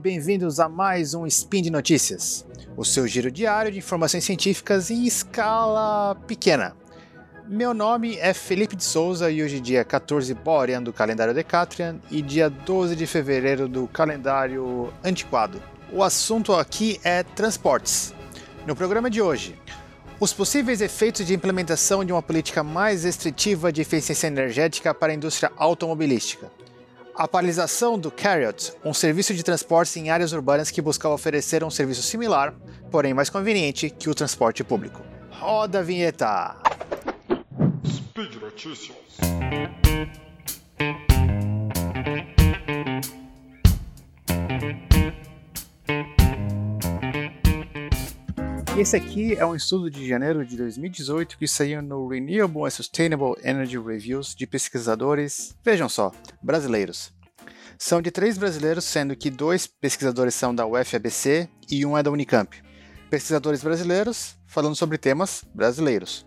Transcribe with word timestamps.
bem-vindos 0.00 0.58
a 0.58 0.66
mais 0.66 1.12
um 1.12 1.26
Spin 1.26 1.60
de 1.60 1.70
Notícias, 1.70 2.46
o 2.74 2.86
seu 2.86 3.06
giro 3.06 3.30
diário 3.30 3.70
de 3.70 3.76
informações 3.76 4.24
científicas 4.24 4.90
em 4.90 5.04
escala 5.04 6.14
pequena. 6.26 6.74
Meu 7.46 7.74
nome 7.74 8.16
é 8.16 8.32
Felipe 8.32 8.74
de 8.74 8.82
Souza 8.82 9.30
e 9.30 9.42
hoje 9.42 9.58
é 9.58 9.60
dia 9.60 9.84
14 9.84 10.32
Borean 10.32 10.82
do 10.82 10.90
calendário 10.90 11.34
Decatrian 11.34 12.00
e 12.10 12.22
dia 12.22 12.48
12 12.48 12.96
de 12.96 13.06
fevereiro 13.06 13.68
do 13.68 13.86
calendário 13.88 14.90
antiquado. 15.04 15.62
O 15.92 16.02
assunto 16.02 16.54
aqui 16.54 16.98
é 17.04 17.22
transportes. 17.22 18.14
No 18.66 18.74
programa 18.74 19.10
de 19.10 19.20
hoje, 19.20 19.54
os 20.18 20.32
possíveis 20.32 20.80
efeitos 20.80 21.26
de 21.26 21.34
implementação 21.34 22.06
de 22.06 22.12
uma 22.12 22.22
política 22.22 22.64
mais 22.64 23.04
restritiva 23.04 23.70
de 23.70 23.82
eficiência 23.82 24.28
energética 24.28 24.94
para 24.94 25.12
a 25.12 25.14
indústria 25.14 25.52
automobilística 25.58 26.50
a 27.20 27.28
paralisação 27.28 27.98
do 27.98 28.10
Carriot, 28.10 28.72
um 28.82 28.94
serviço 28.94 29.34
de 29.34 29.42
transporte 29.42 30.00
em 30.00 30.08
áreas 30.08 30.32
urbanas 30.32 30.70
que 30.70 30.80
buscava 30.80 31.14
oferecer 31.14 31.62
um 31.62 31.68
serviço 31.68 32.02
similar, 32.02 32.54
porém 32.90 33.12
mais 33.12 33.28
conveniente, 33.28 33.90
que 33.90 34.08
o 34.08 34.14
transporte 34.14 34.64
público. 34.64 35.02
Roda 35.30 35.80
a 35.80 35.82
vinheta! 35.82 36.56
Speed 37.84 38.36
Notícias. 38.36 38.96
Esse 48.78 48.96
aqui 48.96 49.34
é 49.34 49.44
um 49.44 49.54
estudo 49.54 49.90
de 49.90 50.08
janeiro 50.08 50.46
de 50.46 50.56
2018 50.56 51.36
que 51.36 51.46
saiu 51.46 51.82
no 51.82 52.06
Renewable 52.06 52.62
and 52.62 52.70
Sustainable 52.70 53.34
Energy 53.42 53.76
Reviews 53.76 54.34
de 54.34 54.46
pesquisadores, 54.46 55.54
vejam 55.62 55.88
só, 55.88 56.12
brasileiros. 56.40 57.12
São 57.76 58.00
de 58.00 58.10
três 58.10 58.38
brasileiros, 58.38 58.84
sendo 58.84 59.16
que 59.16 59.28
dois 59.28 59.66
pesquisadores 59.66 60.34
são 60.34 60.54
da 60.54 60.66
UFABC 60.66 61.48
e 61.68 61.84
um 61.84 61.98
é 61.98 62.02
da 62.02 62.10
Unicamp. 62.10 62.56
Pesquisadores 63.10 63.62
brasileiros 63.62 64.36
falando 64.46 64.76
sobre 64.76 64.96
temas 64.96 65.44
brasileiros. 65.52 66.24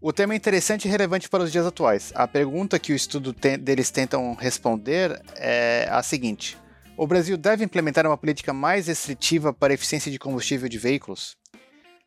O 0.00 0.12
tema 0.12 0.34
é 0.34 0.36
interessante 0.36 0.86
e 0.86 0.90
relevante 0.90 1.30
para 1.30 1.42
os 1.42 1.50
dias 1.50 1.64
atuais. 1.64 2.12
A 2.14 2.28
pergunta 2.28 2.78
que 2.78 2.92
o 2.92 2.96
estudo 2.96 3.32
deles 3.32 3.90
tentam 3.90 4.34
responder 4.34 5.18
é 5.34 5.88
a 5.90 6.02
seguinte: 6.02 6.58
O 6.94 7.06
Brasil 7.06 7.38
deve 7.38 7.64
implementar 7.64 8.06
uma 8.06 8.18
política 8.18 8.52
mais 8.52 8.86
restritiva 8.86 9.50
para 9.52 9.72
a 9.72 9.74
eficiência 9.74 10.12
de 10.12 10.18
combustível 10.18 10.68
de 10.68 10.76
veículos? 10.76 11.42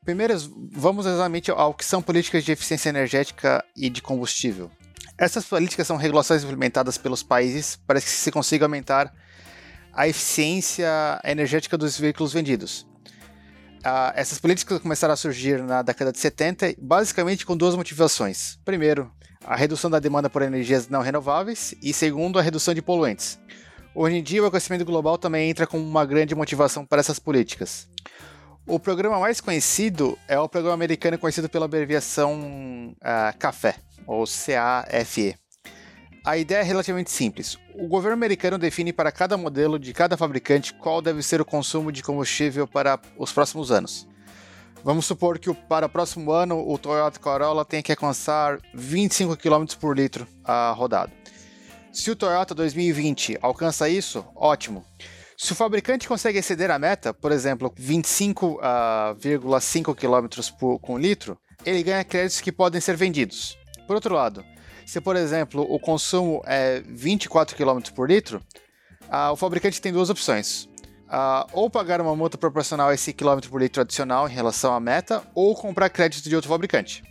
Primeiro, 0.08 0.34
vamos 0.72 1.06
exatamente 1.06 1.52
ao 1.52 1.74
que 1.74 1.84
são 1.84 2.02
políticas 2.02 2.46
de 2.46 2.54
eficiência 2.54 2.88
energética 2.88 3.62
e 3.76 3.90
de 3.90 4.02
combustível. 4.02 4.72
Essas 5.18 5.44
políticas 5.44 5.86
são 5.86 5.98
regulações 5.98 6.46
implementadas 6.46 6.98
pelos 6.98 7.22
países 7.22 7.76
para 7.86 8.00
que 8.00 8.10
se 8.10 8.32
consiga 8.32 8.64
aumentar 8.64 9.14
a 9.92 10.08
eficiência 10.08 10.88
energética 11.26 11.78
dos 11.78 12.00
veículos 12.00 12.32
vendidos. 12.32 12.88
Uh, 13.80 14.16
essas 14.16 14.40
políticas 14.40 14.80
começaram 14.80 15.14
a 15.14 15.18
surgir 15.18 15.62
na 15.62 15.82
década 15.82 16.14
de 16.14 16.20
70, 16.20 16.76
basicamente 16.82 17.46
com 17.46 17.58
duas 17.58 17.76
motivações. 17.76 18.58
Primeiro, 18.64 19.12
a 19.44 19.58
redução 19.58 19.90
da 19.90 20.00
demanda 20.00 20.30
por 20.30 20.42
energias 20.42 20.88
não 20.88 21.02
renováveis, 21.02 21.76
e 21.84 21.92
segundo, 21.92 22.40
a 22.40 22.42
redução 22.42 22.74
de 22.74 22.82
poluentes. 22.82 23.38
Hoje 23.94 24.16
em 24.16 24.24
dia, 24.24 24.42
o 24.42 24.46
aquecimento 24.46 24.86
global 24.86 25.18
também 25.18 25.50
entra 25.50 25.68
como 25.68 25.84
uma 25.84 26.06
grande 26.06 26.34
motivação 26.34 26.86
para 26.86 27.02
essas 27.02 27.20
políticas. 27.20 27.90
O 28.70 28.78
programa 28.78 29.18
mais 29.18 29.40
conhecido 29.40 30.20
é 30.28 30.38
o 30.38 30.50
programa 30.50 30.74
americano 30.74 31.18
conhecido 31.18 31.48
pela 31.48 31.64
abreviação 31.64 32.94
uh, 32.98 33.38
CAFE, 33.40 33.74
ou 34.06 34.26
CAFE. 34.26 35.38
A 36.26 36.38
ideia 36.38 36.60
é 36.60 36.64
relativamente 36.64 37.10
simples. 37.10 37.58
O 37.74 37.88
governo 37.88 38.16
americano 38.16 38.58
define 38.58 38.92
para 38.92 39.10
cada 39.10 39.38
modelo 39.38 39.80
de 39.80 39.94
cada 39.94 40.18
fabricante 40.18 40.74
qual 40.74 41.02
deve 41.02 41.24
ser 41.24 41.40
o 41.40 41.46
consumo 41.46 41.94
de 41.94 42.04
combustível 42.04 42.68
para 42.68 43.00
os 43.18 43.32
próximos 43.32 43.72
anos. 43.72 44.06
Vamos 44.84 45.06
supor 45.06 45.40
que 45.40 45.54
para 45.54 45.86
o 45.86 45.90
próximo 45.90 46.30
ano 46.34 46.62
o 46.70 46.78
Toyota 46.78 47.22
Corolla 47.22 47.64
tenha 47.64 47.82
que 47.82 47.94
alcançar 47.94 48.60
25 48.74 49.38
km 49.38 49.66
por 49.80 49.96
litro 49.96 50.28
a 50.44 50.72
rodado. 50.72 51.14
Se 51.94 52.12
o 52.12 52.18
Toyota 52.18 52.54
2020 52.54 53.38
alcança 53.42 53.88
isso, 53.88 54.26
ótimo. 54.36 54.86
Se 55.40 55.54
o 55.54 55.56
fabricante 55.56 56.08
consegue 56.08 56.40
exceder 56.40 56.72
a 56.72 56.80
meta, 56.80 57.14
por 57.14 57.32
exemplo, 57.32 57.72
25,5 57.80 59.92
uh, 59.92 59.96
km 59.96 60.28
por 60.58 60.80
com 60.80 60.98
litro, 60.98 61.38
ele 61.64 61.84
ganha 61.84 62.04
créditos 62.04 62.42
que 62.42 62.52
podem 62.52 62.82
ser 62.82 62.98
vendidos. 62.98 63.56
Por 63.86 63.96
outro 63.96 64.16
lado, 64.16 64.44
se 64.84 65.00
por 65.00 65.16
exemplo 65.16 65.64
o 65.70 65.80
consumo 65.80 66.42
é 66.44 66.82
24 66.88 67.56
km 67.56 67.82
por 67.94 68.10
litro, 68.10 68.42
uh, 69.04 69.32
o 69.32 69.36
fabricante 69.36 69.80
tem 69.80 69.94
duas 69.94 70.10
opções. 70.10 70.68
Uh, 71.06 71.46
ou 71.54 71.70
pagar 71.70 72.02
uma 72.02 72.16
multa 72.16 72.36
proporcional 72.36 72.90
a 72.90 72.96
esse 72.96 73.14
quilômetro 73.14 73.52
por 73.52 73.62
litro 73.62 73.84
adicional 73.84 74.28
em 74.28 74.34
relação 74.34 74.74
à 74.74 74.80
meta, 74.80 75.22
ou 75.36 75.56
comprar 75.56 75.92
crédito 75.92 76.28
de 76.28 76.36
outro 76.36 76.50
fabricante. 76.50 77.04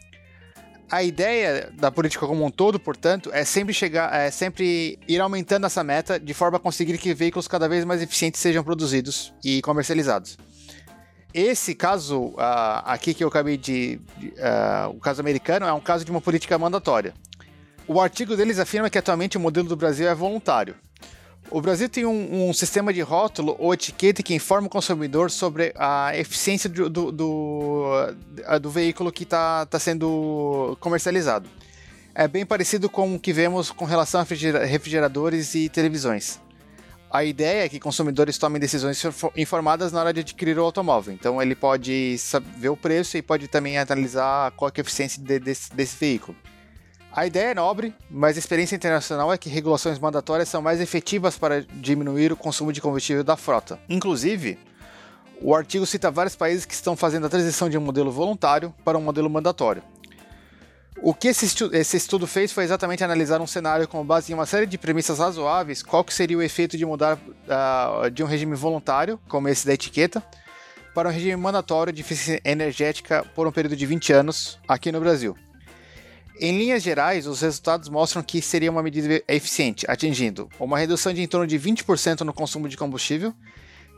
A 0.90 1.02
ideia 1.02 1.72
da 1.74 1.90
política 1.90 2.26
como 2.26 2.44
um 2.44 2.50
todo, 2.50 2.78
portanto, 2.78 3.30
é 3.32 3.44
sempre 3.44 3.74
chegar, 3.74 4.14
é 4.14 4.30
sempre 4.30 4.98
ir 5.08 5.20
aumentando 5.20 5.66
essa 5.66 5.82
meta 5.82 6.18
de 6.18 6.32
forma 6.32 6.58
a 6.58 6.60
conseguir 6.60 6.96
que 6.98 7.12
veículos 7.12 7.48
cada 7.48 7.68
vez 7.68 7.84
mais 7.84 8.00
eficientes 8.00 8.40
sejam 8.40 8.62
produzidos 8.62 9.34
e 9.44 9.60
comercializados. 9.62 10.38
Esse 11.34 11.74
caso 11.74 12.28
uh, 12.28 12.82
aqui 12.84 13.12
que 13.12 13.24
eu 13.24 13.28
acabei 13.28 13.56
de, 13.56 14.00
uh, 14.22 14.90
o 14.90 15.00
caso 15.00 15.20
americano 15.20 15.66
é 15.66 15.72
um 15.72 15.80
caso 15.80 16.04
de 16.04 16.10
uma 16.10 16.20
política 16.20 16.56
mandatória. 16.56 17.12
O 17.88 18.00
artigo 18.00 18.36
deles 18.36 18.58
afirma 18.58 18.88
que 18.88 18.96
atualmente 18.96 19.36
o 19.36 19.40
modelo 19.40 19.68
do 19.68 19.76
Brasil 19.76 20.08
é 20.08 20.14
voluntário. 20.14 20.76
O 21.50 21.60
Brasil 21.60 21.88
tem 21.88 22.04
um, 22.04 22.48
um, 22.48 22.52
sistema 22.52 22.92
de 22.92 23.00
rótulo 23.00 23.54
ou 23.58 23.72
etiqueta 23.72 24.22
que 24.22 24.34
informa 24.34 24.66
o 24.66 24.70
consumidor 24.70 25.30
sobre 25.30 25.72
a 25.76 26.16
eficiência 26.16 26.68
do, 26.68 26.90
do, 26.90 27.12
do, 27.12 27.90
do 28.60 28.70
veículo 28.70 29.12
que 29.12 29.22
está 29.22 29.64
tá 29.66 29.78
sendo 29.78 30.76
comercializado. 30.80 31.48
É 32.14 32.26
bem 32.26 32.44
parecido 32.44 32.88
com 32.88 33.14
o 33.14 33.20
que 33.20 33.32
vemos 33.32 33.70
com 33.70 33.84
relação 33.84 34.20
a 34.20 34.24
refrigeradores 34.64 35.54
e 35.54 35.68
televisões. 35.68 36.40
A 37.10 37.22
ideia 37.22 37.64
é 37.64 37.68
que 37.68 37.78
consumidores 37.78 38.36
tomem 38.36 38.60
decisões 38.60 39.00
informadas 39.36 39.92
na 39.92 40.00
hora 40.00 40.12
de 40.12 40.20
adquirir 40.20 40.58
o 40.58 40.64
automóvel. 40.64 41.14
Então 41.14 41.40
ele 41.40 41.54
pode 41.54 42.16
ver 42.56 42.70
o 42.70 42.76
preço 42.76 43.16
e 43.16 43.22
pode 43.22 43.46
também 43.46 43.78
analisar 43.78 44.50
qual 44.52 44.70
é 44.74 44.78
a 44.78 44.80
eficiência 44.80 45.22
de, 45.22 45.38
desse, 45.38 45.72
desse 45.72 45.96
veículo. 45.96 46.36
A 47.16 47.26
ideia 47.26 47.52
é 47.52 47.54
nobre, 47.54 47.94
mas 48.10 48.36
a 48.36 48.38
experiência 48.38 48.76
internacional 48.76 49.32
é 49.32 49.38
que 49.38 49.48
regulações 49.48 49.98
mandatórias 49.98 50.50
são 50.50 50.60
mais 50.60 50.82
efetivas 50.82 51.38
para 51.38 51.62
diminuir 51.62 52.30
o 52.30 52.36
consumo 52.36 52.70
de 52.70 52.78
combustível 52.78 53.24
da 53.24 53.38
frota. 53.38 53.80
Inclusive, 53.88 54.58
o 55.40 55.54
artigo 55.54 55.86
cita 55.86 56.10
vários 56.10 56.36
países 56.36 56.66
que 56.66 56.74
estão 56.74 56.94
fazendo 56.94 57.24
a 57.24 57.30
transição 57.30 57.70
de 57.70 57.78
um 57.78 57.80
modelo 57.80 58.12
voluntário 58.12 58.74
para 58.84 58.98
um 58.98 59.00
modelo 59.00 59.30
mandatório. 59.30 59.82
O 60.98 61.14
que 61.14 61.28
esse, 61.28 61.46
estu 61.46 61.74
esse, 61.74 61.96
estudo 61.96 62.26
fez 62.26 62.52
foi 62.52 62.64
exatamente 62.64 63.02
analisar 63.02 63.40
um 63.40 63.46
cenário 63.46 63.88
com 63.88 64.04
base 64.04 64.30
em 64.30 64.34
uma 64.34 64.44
série 64.44 64.66
de 64.66 64.76
premissas 64.76 65.18
razoáveis, 65.18 65.82
qual 65.82 66.04
que 66.04 66.12
seria 66.12 66.36
o 66.36 66.42
efeito 66.42 66.76
de 66.76 66.84
mudar 66.84 67.16
uh, 67.16 68.10
de 68.10 68.22
um 68.22 68.26
regime 68.26 68.54
voluntário, 68.54 69.18
como 69.26 69.48
esse 69.48 69.66
da 69.66 69.72
etiqueta, 69.72 70.22
para 70.94 71.08
um 71.08 71.12
regime 71.12 71.36
mandatório 71.36 71.94
de 71.94 72.02
eficiência 72.02 72.42
energética 72.44 73.24
por 73.34 73.46
um 73.46 73.52
período 73.52 73.74
de 73.74 73.86
20 73.86 74.12
anos 74.12 74.58
aqui 74.68 74.92
no 74.92 75.00
Brasil. 75.00 75.34
Em 76.38 76.58
linhas 76.58 76.82
gerais, 76.82 77.26
os 77.26 77.40
resultados 77.40 77.88
mostram 77.88 78.22
que 78.22 78.42
seria 78.42 78.70
uma 78.70 78.82
medida 78.82 79.22
eficiente, 79.26 79.86
atingindo 79.88 80.50
uma 80.60 80.78
redução 80.78 81.12
de 81.12 81.22
em 81.22 81.26
torno 81.26 81.46
de 81.46 81.58
20% 81.58 82.20
no 82.20 82.32
consumo 82.32 82.68
de 82.68 82.76
combustível, 82.76 83.34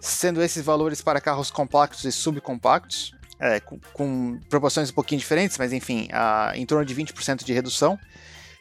sendo 0.00 0.40
esses 0.40 0.64
valores 0.64 1.02
para 1.02 1.20
carros 1.20 1.50
compactos 1.50 2.04
e 2.04 2.12
subcompactos, 2.12 3.12
é, 3.40 3.58
com, 3.58 3.80
com, 3.92 4.38
proporções 4.48 4.90
um 4.90 4.94
pouquinho 4.94 5.18
diferentes, 5.18 5.58
mas 5.58 5.72
enfim, 5.72 6.08
a, 6.12 6.52
em 6.54 6.64
torno 6.64 6.84
de 6.84 6.94
20% 6.94 7.44
de 7.44 7.52
redução, 7.52 7.98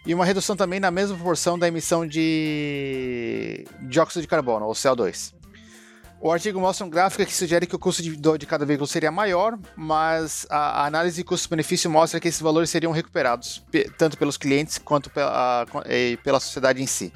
e 0.06 0.14
uma 0.14 0.26
redução 0.26 0.56
também 0.56 0.80
na 0.80 0.90
mesma 0.90 1.16
proporção 1.16 1.60
da 1.60 1.68
emissão 1.68 2.08
de 2.08 3.64
dióxido 3.82 4.22
de 4.22 4.28
carbono, 4.28 4.66
ou 4.66 4.74
CO2. 4.74 5.37
O 6.20 6.32
artigo 6.32 6.60
mostra 6.60 6.86
um 6.86 6.90
gráfico 6.90 7.24
que 7.26 7.34
sugere 7.34 7.68
que 7.68 7.76
o 7.76 7.80
custo 7.80 8.02
de, 8.02 8.46
cada 8.48 8.66
veículo 8.66 8.88
seria 8.88 9.12
maior, 9.12 9.58
mas 9.76 10.48
a, 10.50 10.86
análise 10.86 11.24
custo-benefício 11.24 11.92
mostra 11.92 12.20
que 12.20 12.28
esses 12.28 12.42
valores 12.42 12.72
seriam 12.72 12.92
recuperados, 12.92 13.64
tanto 13.98 14.18
pelos 14.18 14.36
clientes 14.36 14.80
quanto 14.80 15.12
pela, 15.12 15.66
pela 16.24 16.40
sociedade 16.40 16.82
em 16.82 16.88
si. 16.88 17.14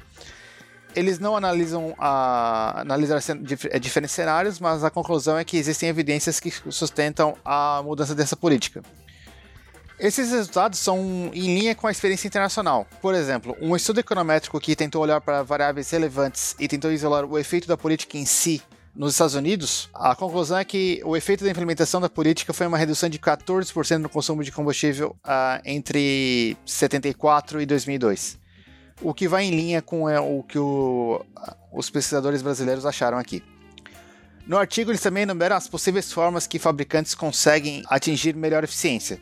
Eles 0.94 1.18
não 1.18 1.36
analisam 1.36 1.96
a, 1.98 2.82
analisar 2.82 3.18
é, 3.70 3.78
diferentes 3.78 4.14
cenários, 4.14 4.60
mas 4.60 4.84
a 4.84 4.90
conclusão 4.90 5.36
é 5.36 5.42
que 5.42 5.56
existem 5.56 5.88
evidências 5.88 6.38
que 6.38 6.52
sustentam 6.70 7.36
a 7.44 7.82
mudança 7.82 8.14
dessa 8.14 8.36
política. 8.36 8.82
Esses 9.98 10.30
resultados 10.30 10.78
são 10.78 11.30
em 11.34 11.58
linha 11.58 11.74
com 11.74 11.88
a 11.88 11.90
experiência 11.90 12.28
internacional. 12.28 12.86
Por 13.00 13.14
exemplo, 13.14 13.56
um 13.60 13.74
estudo 13.74 14.00
econométrico 14.00 14.60
que 14.60 14.76
tentou 14.76 15.02
olhar 15.02 15.20
para 15.20 15.42
variáveis 15.42 15.90
relevantes 15.90 16.54
e 16.58 16.68
tentou 16.68 16.92
isolar 16.92 17.24
o 17.24 17.38
efeito 17.38 17.66
da 17.66 17.76
política 17.76 18.16
em 18.16 18.24
si 18.24 18.62
nos 18.94 19.12
Estados 19.12 19.34
Unidos, 19.34 19.88
a 19.94 20.14
conclusão 20.14 20.58
é 20.58 20.64
que 20.64 21.00
o 21.04 21.16
efeito 21.16 21.44
da 21.44 21.50
implementação 21.50 22.00
da 22.00 22.10
política 22.10 22.52
foi 22.52 22.66
uma 22.66 22.76
redução 22.76 23.08
de 23.08 23.18
14% 23.18 23.96
no 23.96 24.08
consumo 24.08 24.44
de 24.44 24.52
combustível 24.52 25.16
uh, 25.24 25.60
entre 25.64 26.56
74 26.66 27.62
e 27.62 27.66
2002. 27.66 28.38
O 29.00 29.14
que 29.14 29.26
vai 29.26 29.44
em 29.44 29.50
linha 29.50 29.80
com 29.80 30.08
é, 30.08 30.20
o 30.20 30.42
que 30.42 30.58
o, 30.58 31.24
os 31.72 31.88
pesquisadores 31.88 32.42
brasileiros 32.42 32.84
acharam 32.84 33.16
aqui. 33.16 33.42
No 34.46 34.58
artigo, 34.58 34.90
eles 34.90 35.00
também 35.00 35.22
enumeram 35.22 35.56
as 35.56 35.66
possíveis 35.66 36.12
formas 36.12 36.46
que 36.46 36.58
fabricantes 36.58 37.14
conseguem 37.14 37.82
atingir 37.88 38.36
melhor 38.36 38.62
eficiência. 38.62 39.20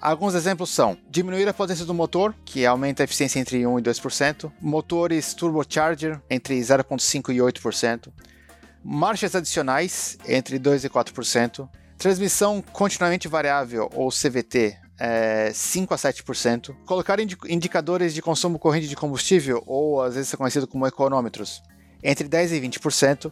Alguns 0.00 0.34
exemplos 0.34 0.70
são 0.70 0.96
diminuir 1.10 1.48
a 1.48 1.54
potência 1.54 1.84
do 1.84 1.94
motor, 1.94 2.34
que 2.44 2.66
aumenta 2.66 3.02
a 3.02 3.04
eficiência 3.04 3.40
entre 3.40 3.66
1 3.66 3.78
e 3.78 3.82
2%, 3.82 4.52
motores 4.60 5.34
turbocharger 5.34 6.20
entre 6.30 6.60
0,5 6.60 7.34
e 7.34 7.38
8%, 7.38 8.08
marchas 8.90 9.34
adicionais 9.34 10.16
entre 10.26 10.58
2 10.58 10.84
e 10.84 10.88
4%, 10.88 11.68
transmissão 11.98 12.62
continuamente 12.72 13.28
variável 13.28 13.90
ou 13.92 14.08
CVT 14.08 14.78
é, 14.98 15.50
5 15.52 15.92
a 15.92 15.96
7%, 15.98 16.74
colocar 16.86 17.18
indicadores 17.20 18.14
de 18.14 18.22
consumo 18.22 18.58
corrente 18.58 18.88
de 18.88 18.96
combustível, 18.96 19.62
ou 19.66 20.00
às 20.00 20.14
vezes 20.14 20.32
é 20.32 20.36
conhecido 20.38 20.66
como 20.66 20.86
econômetros, 20.86 21.62
entre 22.02 22.26
10 22.26 22.52
e 22.52 22.60
20%, 22.62 23.30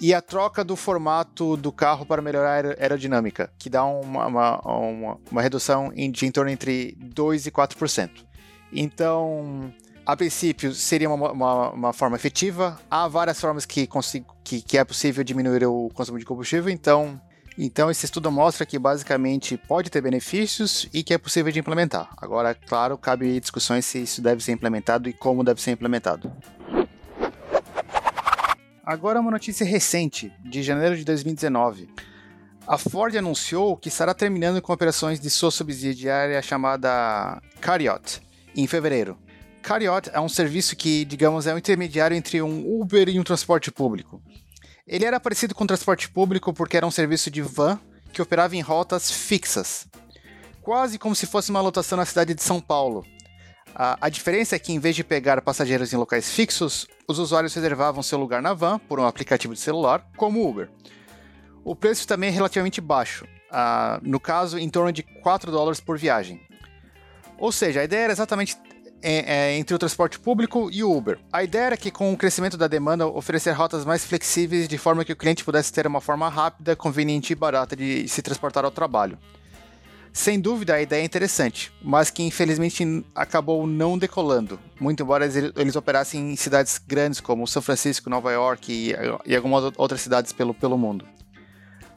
e 0.00 0.12
a 0.12 0.20
troca 0.20 0.62
do 0.62 0.76
formato 0.76 1.56
do 1.56 1.72
carro 1.72 2.04
para 2.04 2.20
melhorar 2.20 2.66
a 2.66 2.82
aerodinâmica, 2.82 3.50
que 3.58 3.70
dá 3.70 3.84
uma, 3.84 4.26
uma, 4.26 4.60
uma, 4.60 5.18
uma 5.30 5.42
redução 5.42 5.90
de 5.94 6.26
em 6.26 6.30
torno 6.30 6.50
entre 6.50 6.94
2% 7.00 7.46
e 7.46 7.50
4%. 7.50 8.10
Então, 8.70 9.72
a 10.06 10.16
princípio, 10.16 10.72
seria 10.74 11.08
uma, 11.08 11.32
uma, 11.32 11.70
uma, 11.70 11.92
forma 11.92 12.16
efetiva. 12.16 12.78
Há 12.90 13.08
várias 13.08 13.40
formas 13.40 13.64
que, 13.64 13.88
que, 14.42 14.60
que 14.60 14.78
é 14.78 14.84
possível 14.84 15.24
diminuir 15.24 15.64
o 15.64 15.90
consumo 15.94 16.18
de 16.18 16.24
combustível, 16.24 16.70
então, 16.70 17.20
então 17.56 17.90
esse 17.90 18.04
estudo 18.04 18.30
mostra 18.30 18.66
que 18.66 18.78
basicamente 18.78 19.56
pode 19.56 19.90
ter 19.90 20.02
benefícios 20.02 20.88
e 20.92 21.02
que 21.02 21.14
é 21.14 21.18
possível 21.18 21.50
de 21.50 21.58
implementar. 21.58 22.10
Agora, 22.18 22.54
claro, 22.54 22.98
cabe 22.98 23.40
discussões 23.40 23.86
se 23.86 24.02
isso 24.02 24.20
deve 24.20 24.42
ser 24.42 24.52
implementado 24.52 25.08
e 25.08 25.12
como 25.12 25.42
deve 25.42 25.62
ser 25.62 25.70
implementado. 25.70 26.30
Agora 28.84 29.18
uma 29.18 29.30
notícia 29.30 29.64
recente, 29.64 30.30
de 30.44 30.62
janeiro 30.62 30.94
de 30.94 31.04
2019. 31.04 31.88
A 32.66 32.76
Ford 32.76 33.14
anunciou 33.16 33.76
que 33.76 33.88
estará 33.88 34.12
terminando 34.12 34.60
com 34.60 34.72
operações 34.72 35.18
de 35.18 35.30
sua 35.30 35.50
subsidiária 35.50 36.40
chamada 36.42 37.40
Cariot 37.60 38.20
em 38.54 38.66
fevereiro. 38.66 39.23
Cariot 39.64 40.10
é 40.12 40.20
um 40.20 40.28
serviço 40.28 40.76
que, 40.76 41.04
digamos, 41.04 41.46
é 41.46 41.54
um 41.54 41.58
intermediário 41.58 42.14
entre 42.14 42.42
um 42.42 42.80
Uber 42.80 43.08
e 43.08 43.18
um 43.18 43.24
transporte 43.24 43.72
público. 43.72 44.22
Ele 44.86 45.06
era 45.06 45.18
parecido 45.18 45.54
com 45.54 45.64
o 45.64 45.66
transporte 45.66 46.08
público 46.10 46.52
porque 46.52 46.76
era 46.76 46.86
um 46.86 46.90
serviço 46.90 47.30
de 47.30 47.40
van 47.40 47.80
que 48.12 48.20
operava 48.20 48.54
em 48.54 48.60
rotas 48.60 49.10
fixas, 49.10 49.88
quase 50.62 50.98
como 50.98 51.16
se 51.16 51.26
fosse 51.26 51.50
uma 51.50 51.60
lotação 51.60 51.96
na 51.96 52.04
cidade 52.04 52.34
de 52.34 52.42
São 52.42 52.60
Paulo, 52.60 53.04
a, 53.74 53.98
a, 54.02 54.08
diferença 54.08 54.54
é 54.54 54.58
que, 54.58 54.72
em 54.72 54.78
vez 54.78 54.94
de 54.94 55.02
pegar 55.02 55.42
passageiros 55.42 55.92
em 55.92 55.96
locais 55.96 56.30
fixos, 56.30 56.86
os 57.08 57.18
usuários 57.18 57.54
reservavam 57.54 58.04
seu 58.04 58.16
lugar 58.18 58.40
na 58.40 58.54
van 58.54 58.78
por 58.78 59.00
um 59.00 59.06
aplicativo 59.06 59.52
de 59.52 59.58
celular, 59.58 60.06
como 60.16 60.48
Uber. 60.48 60.70
O 61.64 61.74
preço 61.74 62.06
também 62.06 62.28
é 62.28 62.32
relativamente 62.32 62.80
baixo, 62.80 63.24
uh, 63.24 63.98
no 64.00 64.20
caso, 64.20 64.58
em 64.58 64.68
torno 64.68 64.92
de 64.92 65.02
4 65.02 65.50
dólares 65.50 65.80
por 65.80 65.98
viagem. 65.98 66.40
Ou 67.36 67.50
seja, 67.50 67.80
a 67.80 67.84
ideia 67.84 68.04
era 68.04 68.12
exatamente 68.12 68.56
entre 69.02 69.74
o 69.74 69.78
transporte 69.78 70.18
público 70.18 70.70
e 70.72 70.82
o 70.82 70.90
Uber. 70.90 71.18
A 71.32 71.42
ideia 71.42 71.64
era 71.64 71.76
que, 71.76 71.90
com 71.90 72.12
o 72.12 72.16
crescimento 72.16 72.56
da 72.56 72.66
demanda, 72.66 73.06
oferecer 73.06 73.52
rotas 73.52 73.84
mais 73.84 74.04
flexíveis 74.04 74.66
de 74.68 74.78
forma 74.78 75.04
que 75.04 75.12
o 75.12 75.16
cliente 75.16 75.44
pudesse 75.44 75.72
ter 75.72 75.86
uma 75.86 76.00
forma 76.00 76.28
rápida, 76.28 76.74
conveniente 76.74 77.32
e 77.32 77.36
barata 77.36 77.76
de 77.76 78.08
se 78.08 78.22
transportar 78.22 78.64
ao 78.64 78.70
trabalho. 78.70 79.18
Sem 80.12 80.38
dúvida, 80.38 80.74
a 80.74 80.80
ideia 80.80 81.02
é 81.02 81.04
interessante, 81.04 81.72
mas 81.82 82.08
que 82.08 82.22
infelizmente 82.22 83.04
acabou 83.16 83.66
não 83.66 83.98
decolando, 83.98 84.60
muito 84.78 85.02
embora 85.02 85.26
eles 85.26 85.74
operassem 85.74 86.32
em 86.32 86.36
cidades 86.36 86.80
grandes 86.86 87.20
como 87.20 87.48
São 87.48 87.60
Francisco, 87.60 88.08
Nova 88.08 88.30
York 88.30 88.72
e, 88.72 88.92
e 89.26 89.34
algumas 89.34 89.72
outras 89.76 90.00
cidades 90.00 90.32
pelo, 90.32 90.54
pelo 90.54 90.78
mundo. 90.78 91.04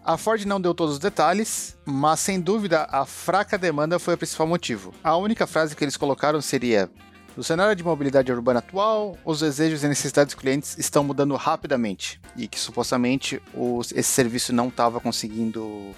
A 0.08 0.16
Ford 0.16 0.46
não 0.46 0.62
deu 0.62 0.74
todos 0.74 0.94
os 0.94 1.00
detalhes, 1.00 1.78
mas 1.84 2.22
sem 2.22 2.40
dúvida 2.40 2.88
a 2.90 3.06
fraca 3.06 3.58
demanda 3.58 4.00
foi 4.00 4.14
o 4.14 4.18
principal 4.18 4.48
motivo. 4.48 4.94
A 5.04 5.18
única 5.18 5.46
frase 5.46 5.76
que 5.76 5.84
eles 5.84 5.98
colocaram 5.98 6.40
seria: 6.40 6.90
no 7.36 7.44
cenário 7.44 7.76
de 7.76 7.84
mobilidade 7.84 8.32
urbana 8.32 8.60
atual, 8.60 9.18
os 9.26 9.42
desejos 9.42 9.84
e 9.84 9.88
necessidades 9.90 10.34
dos 10.34 10.42
clientes 10.42 10.78
estão 10.78 11.04
mudando 11.04 11.36
rapidamente 11.36 12.22
e 12.38 12.48
que 12.48 12.58
supostamente 12.58 13.44
os, 13.54 13.92
esse 13.92 14.10
serviço 14.10 14.54
não 14.54 14.70
estava 14.70 15.02
conseguindo 15.02 15.94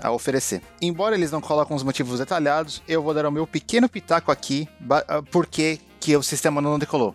a 0.00 0.10
oferecer. 0.10 0.62
Embora 0.80 1.14
eles 1.14 1.30
não 1.30 1.42
colocam 1.42 1.76
os 1.76 1.82
motivos 1.82 2.20
detalhados, 2.20 2.82
eu 2.88 3.02
vou 3.02 3.12
dar 3.12 3.26
o 3.26 3.30
meu 3.30 3.46
pequeno 3.46 3.86
pitaco 3.86 4.32
aqui 4.32 4.66
ah, 4.88 5.22
porque 5.30 5.78
que 6.00 6.16
o 6.16 6.22
sistema 6.22 6.62
não 6.62 6.78
decolou. 6.78 7.14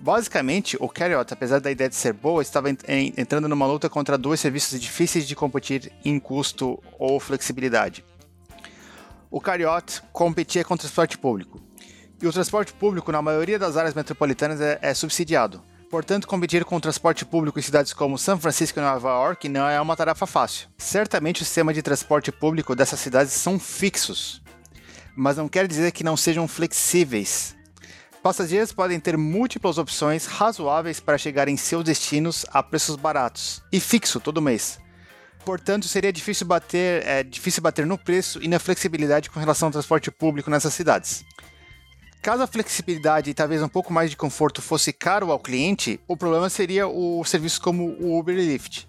Basicamente, 0.00 0.76
o 0.80 0.88
Carriot, 0.88 1.32
apesar 1.32 1.60
da 1.60 1.70
ideia 1.70 1.90
de 1.90 1.96
ser 1.96 2.12
boa, 2.12 2.40
estava 2.40 2.70
entrando 2.70 3.48
numa 3.48 3.66
luta 3.66 3.88
contra 3.88 4.16
dois 4.16 4.40
serviços 4.40 4.80
difíceis 4.80 5.26
de 5.26 5.34
competir 5.34 5.92
em 6.04 6.18
custo 6.18 6.82
ou 6.98 7.18
flexibilidade. 7.18 8.04
O 9.30 9.40
Carriot 9.40 10.02
competia 10.12 10.64
com 10.64 10.74
o 10.74 10.78
transporte 10.78 11.18
público, 11.18 11.60
e 12.20 12.26
o 12.26 12.32
transporte 12.32 12.72
público, 12.72 13.12
na 13.12 13.22
maioria 13.22 13.58
das 13.58 13.76
áreas 13.76 13.94
metropolitanas, 13.94 14.60
é, 14.60 14.78
é 14.82 14.94
subsidiado. 14.94 15.62
Portanto, 15.90 16.26
competir 16.26 16.64
com 16.64 16.76
o 16.76 16.80
transporte 16.80 17.24
público 17.24 17.58
em 17.58 17.62
cidades 17.62 17.92
como 17.92 18.18
São 18.18 18.38
Francisco 18.38 18.78
e 18.78 18.82
Nova 18.82 19.08
York 19.08 19.48
não 19.48 19.68
é 19.68 19.80
uma 19.80 19.96
tarefa 19.96 20.26
fácil. 20.26 20.68
Certamente 20.76 21.42
o 21.42 21.44
sistema 21.44 21.72
de 21.72 21.80
transporte 21.80 22.30
público 22.30 22.74
dessas 22.74 23.00
cidades 23.00 23.32
são 23.32 23.58
fixos, 23.58 24.42
mas 25.16 25.36
não 25.36 25.48
quer 25.48 25.66
dizer 25.66 25.92
que 25.92 26.04
não 26.04 26.16
sejam 26.16 26.46
flexíveis. 26.46 27.56
Passageiros 28.28 28.72
podem 28.72 29.00
ter 29.00 29.16
múltiplas 29.16 29.78
opções 29.78 30.26
razoáveis 30.26 31.00
para 31.00 31.16
chegar 31.16 31.48
em 31.48 31.56
seus 31.56 31.82
destinos 31.82 32.44
a 32.50 32.62
preços 32.62 32.94
baratos 32.94 33.62
e 33.72 33.80
fixo 33.80 34.20
todo 34.20 34.42
mês. 34.42 34.78
Portanto, 35.46 35.88
seria 35.88 36.12
difícil 36.12 36.46
bater, 36.46 37.06
é, 37.06 37.22
difícil 37.22 37.62
bater 37.62 37.86
no 37.86 37.96
preço 37.96 38.38
e 38.42 38.46
na 38.46 38.58
flexibilidade 38.58 39.30
com 39.30 39.40
relação 39.40 39.68
ao 39.68 39.72
transporte 39.72 40.10
público 40.10 40.50
nessas 40.50 40.74
cidades. 40.74 41.24
Caso 42.20 42.42
a 42.42 42.46
flexibilidade 42.46 43.30
e 43.30 43.34
talvez 43.34 43.62
um 43.62 43.68
pouco 43.68 43.94
mais 43.94 44.10
de 44.10 44.16
conforto 44.18 44.60
fosse 44.60 44.92
caro 44.92 45.32
ao 45.32 45.38
cliente, 45.38 45.98
o 46.06 46.14
problema 46.14 46.50
seria 46.50 46.86
o 46.86 47.24
serviço 47.24 47.62
como 47.62 47.96
o 47.98 48.18
Uber 48.18 48.36
e 48.36 48.44
Lyft. 48.44 48.86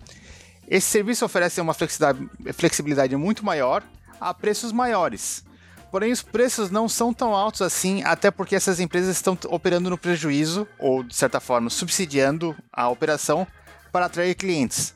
Esse 0.67 0.87
serviço 0.87 1.23
oferece 1.23 1.61
uma 1.61 1.73
flexibilidade 1.73 3.15
muito 3.15 3.45
maior 3.45 3.85
a 4.19 4.33
preços 4.33 4.73
maiores. 4.73 5.45
Porém, 5.91 6.11
os 6.11 6.21
preços 6.21 6.69
não 6.69 6.87
são 6.87 7.13
tão 7.13 7.33
altos 7.33 7.61
assim, 7.61 8.03
até 8.03 8.29
porque 8.29 8.55
essas 8.55 8.79
empresas 8.79 9.15
estão 9.15 9.37
operando 9.47 9.89
no 9.89 9.97
prejuízo, 9.97 10.67
ou 10.77 11.03
de 11.03 11.15
certa 11.15 11.39
forma 11.39 11.69
subsidiando 11.69 12.55
a 12.71 12.87
operação 12.89 13.47
para 13.91 14.05
atrair 14.05 14.35
clientes. 14.35 14.93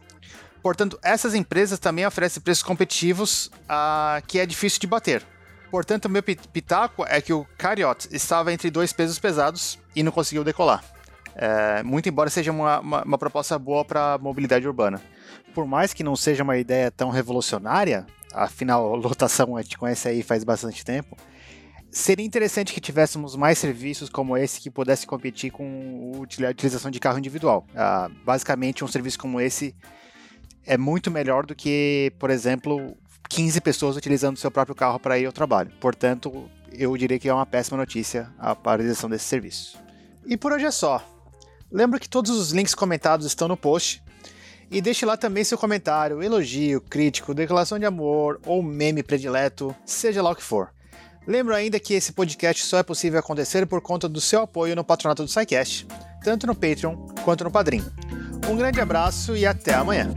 Portanto, 0.62 0.98
essas 1.04 1.34
empresas 1.34 1.80
também 1.80 2.06
oferecem 2.06 2.42
preços 2.42 2.64
competitivos 2.64 3.48
uh, 3.64 4.26
que 4.28 4.40
é 4.40 4.46
difícil 4.46 4.80
de 4.80 4.88
bater. 4.88 5.24
Portanto, 5.70 6.08
meu 6.08 6.22
pitaco 6.22 7.04
é 7.08 7.20
que 7.20 7.34
o 7.34 7.46
Cariot 7.58 8.08
estava 8.12 8.54
entre 8.54 8.70
dois 8.70 8.94
pesos 8.94 9.18
pesados 9.18 9.80
e 9.96 10.04
não 10.04 10.12
conseguiu 10.12 10.44
decolar. 10.44 10.84
É, 11.36 11.82
muito 11.82 12.08
embora 12.08 12.30
seja 12.30 12.52
uma, 12.52 12.80
uma, 12.80 13.04
uma 13.04 13.18
proposta 13.18 13.58
boa 13.58 13.84
para 13.84 14.20
mobilidade 14.20 14.68
urbana. 14.68 15.02
Por 15.54 15.66
mais 15.66 15.92
que 15.92 16.04
não 16.04 16.16
seja 16.16 16.44
uma 16.44 16.58
ideia 16.58 16.92
tão 16.92 17.10
revolucionária, 17.10 18.06
afinal, 18.34 18.96
lotação 18.96 19.56
a 19.56 19.62
gente 19.62 19.78
conhece 19.78 20.08
aí 20.08 20.24
faz 20.24 20.44
bastante 20.44 20.84
tempo, 20.84 21.16
seria 21.92 22.26
interessante 22.26 22.74
que 22.74 22.82
tivéssemos 22.82 23.36
mais 23.36 23.58
serviços 23.58 24.10
como 24.10 24.36
esse 24.36 24.60
que 24.60 24.70
pudesse 24.70 25.06
competir 25.06 25.52
com 25.52 26.12
a 26.16 26.50
utilização 26.50 26.90
de 26.90 27.00
carro 27.00 27.20
individual. 27.20 27.66
Ah, 27.76 28.10
basicamente, 28.26 28.84
um 28.84 28.88
serviço 28.88 29.20
como 29.20 29.40
esse 29.40 29.76
é 30.66 30.78
muito 30.78 31.12
melhor 31.12 31.46
do 31.46 31.54
que, 31.54 32.12
por 32.18 32.30
exemplo, 32.30 32.98
15 33.30 33.62
pessoas 33.62 33.96
utilizando 33.96 34.38
seu 34.38 34.50
próprio 34.50 34.76
carro 34.76 35.00
para 35.00 35.20
ir 35.20 35.26
ao 35.26 35.32
trabalho. 35.32 35.72
Portanto, 35.80 36.50
eu 36.72 36.96
diria 36.98 37.20
que 37.20 37.30
é 37.30 37.34
uma 37.34 37.46
péssima 37.46 37.78
notícia 37.78 38.32
a 38.40 38.56
paralisação 38.56 39.10
desse 39.10 39.26
serviço. 39.26 39.78
E 40.26 40.36
por 40.36 40.52
hoje 40.52 40.66
é 40.66 40.72
só. 40.72 41.04
Lembro 41.72 42.00
que 42.00 42.10
todos 42.10 42.32
os 42.32 42.52
links 42.52 42.76
comentados 42.76 43.26
estão 43.26 43.48
no 43.48 43.58
post. 43.58 44.04
E 44.72 44.82
deixe 44.82 45.06
lá 45.06 45.16
também 45.16 45.44
seu 45.44 45.58
comentário, 45.58 46.22
elogio, 46.22 46.82
crítico, 46.82 47.34
declaração 47.34 47.78
de 47.78 47.86
amor 47.86 48.40
ou 48.46 48.64
meme 48.64 49.04
predileto, 49.04 49.76
seja 49.86 50.22
lá 50.22 50.32
o 50.32 50.36
que 50.36 50.44
for. 50.44 50.70
Lembro 51.26 51.56
ainda 51.56 51.80
que 51.80 51.94
esse 51.94 52.12
podcast 52.12 52.66
só 52.66 52.78
é 52.80 52.84
possível 52.84 53.20
acontecer 53.20 53.66
por 53.66 53.82
conta 53.82 54.10
do 54.10 54.20
seu 54.20 54.42
apoio 54.42 54.76
no 54.76 54.84
patronato 54.84 55.24
do 55.24 55.30
SciCast, 55.30 55.88
tanto 56.24 56.46
no 56.46 56.56
Patreon 56.56 56.96
quanto 57.24 57.44
no 57.44 57.52
Padrim. 57.52 57.84
Um 58.50 58.58
grande 58.58 58.82
abraço 58.82 59.36
e 59.38 59.46
até 59.46 59.74
amanhã. 59.74 60.14